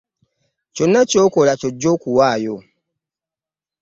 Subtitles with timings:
[0.75, 2.55] Kyonna ky'okola ky'ojja okuwaayo.